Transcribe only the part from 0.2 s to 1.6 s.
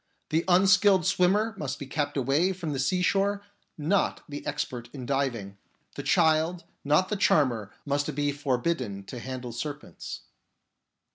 The un skilled swimmer